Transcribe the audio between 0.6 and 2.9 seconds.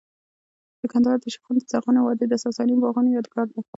د کندهار د شیخانو د زرغونې وادۍ د ساساني